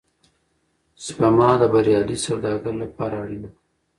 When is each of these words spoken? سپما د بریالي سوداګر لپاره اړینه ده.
سپما 1.05 1.49
د 1.61 1.63
بریالي 1.73 2.17
سوداګر 2.25 2.73
لپاره 2.83 3.15
اړینه 3.23 3.49
ده. 3.51 3.57